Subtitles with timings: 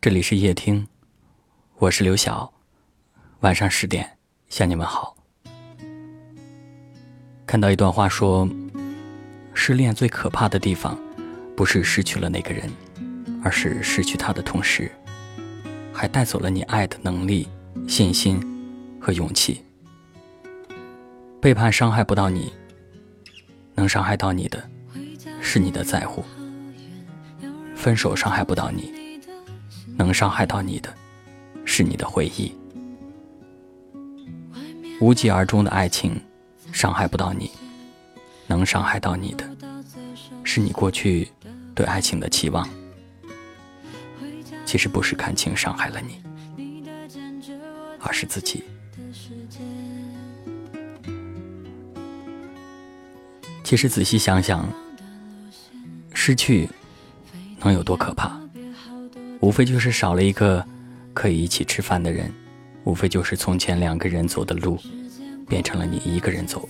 [0.00, 0.86] 这里是夜听，
[1.78, 2.52] 我是刘晓。
[3.40, 4.08] 晚上十点
[4.48, 5.16] 向你们好。
[7.44, 8.48] 看到一段话说，
[9.54, 10.96] 失恋最可怕的地方，
[11.56, 12.70] 不是失去了那个人，
[13.42, 14.88] 而是失去他的同时，
[15.92, 17.48] 还带走了你爱的能力、
[17.88, 18.40] 信心
[19.00, 19.64] 和勇气。
[21.40, 22.52] 背叛伤害不到你，
[23.74, 24.70] 能伤害到你的，
[25.42, 26.22] 是你的在乎；
[27.74, 28.96] 分手伤害不到你。
[29.98, 30.94] 能伤害到你的，
[31.64, 32.52] 是你的回忆；
[35.00, 36.18] 无疾而终的爱情，
[36.72, 37.50] 伤害不到你；
[38.46, 39.44] 能伤害到你的，
[40.44, 41.28] 是你过去
[41.74, 42.66] 对爱情的期望。
[44.64, 46.22] 其实不是感情伤害了你，
[47.98, 48.62] 而是自己。
[53.64, 54.64] 其实仔细想想，
[56.14, 56.70] 失去
[57.58, 58.40] 能有多可怕？
[59.40, 60.64] 无非就是少了一个
[61.14, 62.32] 可以一起吃饭的人，
[62.84, 64.78] 无非就是从前两个人走的路，
[65.48, 66.68] 变成了你一个人走，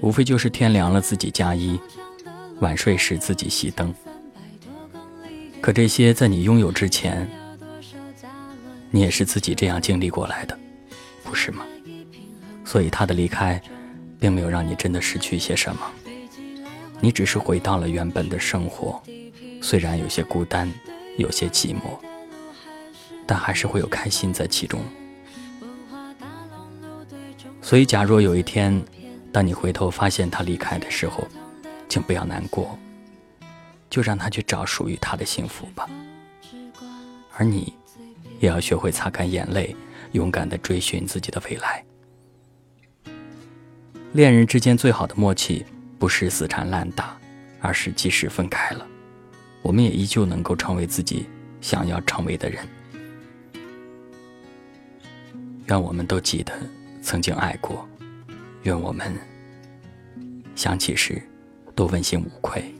[0.00, 1.78] 无非就是天凉了自己加衣，
[2.60, 3.94] 晚睡时自己熄灯。
[5.60, 7.28] 可这些在你拥有之前，
[8.90, 10.58] 你也是自己这样经历过来的，
[11.22, 11.64] 不是吗？
[12.64, 13.60] 所以他的离开，
[14.18, 15.80] 并没有让你真的失去一些什么，
[17.00, 19.00] 你只是回到了原本的生活，
[19.62, 20.68] 虽然有些孤单。
[21.18, 21.98] 有些寂寞，
[23.26, 24.80] 但还是会有开心在其中。
[27.60, 28.82] 所以，假若有一天，
[29.32, 31.26] 当你回头发现他离开的时候，
[31.88, 32.78] 请不要难过，
[33.90, 35.86] 就让他去找属于他的幸福吧。
[37.36, 37.74] 而你，
[38.38, 39.76] 也要学会擦干眼泪，
[40.12, 41.84] 勇敢地追寻自己的未来。
[44.12, 45.66] 恋人之间最好的默契，
[45.98, 47.18] 不是死缠烂打，
[47.60, 48.86] 而是及时分开了。
[49.62, 51.26] 我们也依旧能够成为自己
[51.60, 52.66] 想要成为的人。
[55.66, 56.52] 愿我们都记得
[57.02, 57.86] 曾经爱过，
[58.62, 59.14] 愿我们
[60.54, 61.22] 想起时
[61.74, 62.74] 都问心无愧。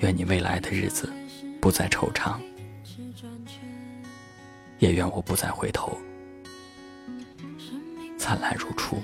[0.00, 1.12] 愿你未来的日子
[1.60, 2.36] 不再惆怅，
[4.78, 5.94] 也愿我不再回头，
[8.16, 8.96] 灿烂如初。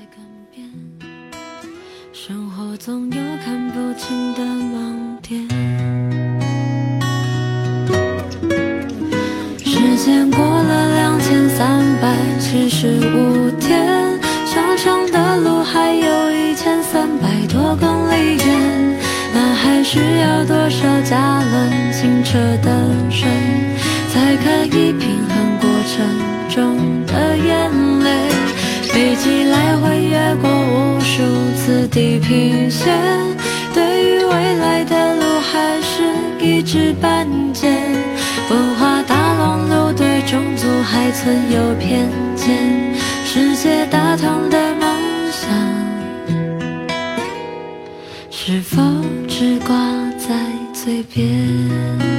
[2.14, 5.15] 生活总有看不清的盲
[10.06, 13.84] 间过了两千三百七十五天，
[14.46, 18.98] 想长的路还有一千三百多公里远，
[19.34, 22.70] 那还需要多少加仑清澈的
[23.10, 23.28] 水，
[24.12, 26.06] 才可以平衡过程
[26.54, 27.68] 中的眼
[28.04, 28.28] 泪？
[28.82, 31.24] 飞机来回越过无数
[31.56, 32.96] 次地平线，
[33.74, 36.04] 对于未来的路还是
[36.40, 37.66] 一知半解。
[38.48, 38.95] 文化
[40.36, 44.86] 种族还存有偏见，世界大同的梦
[45.32, 45.48] 想，
[48.30, 48.82] 是否
[49.26, 49.74] 只挂
[50.18, 50.34] 在
[50.74, 52.15] 嘴边？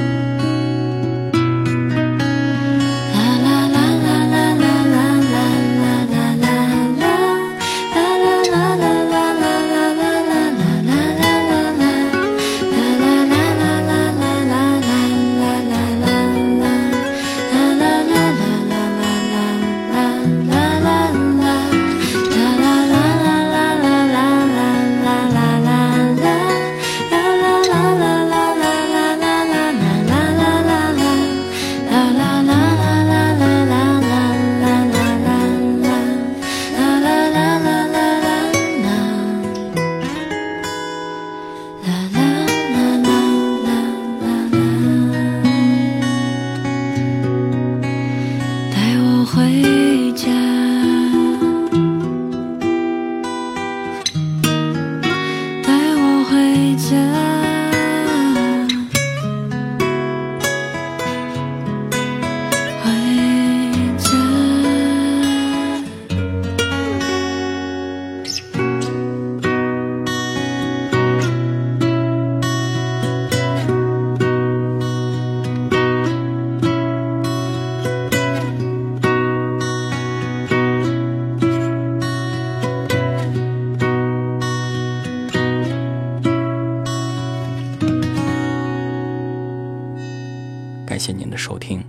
[90.87, 91.83] 感谢您的收听，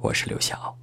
[0.00, 0.74] 我是刘晓。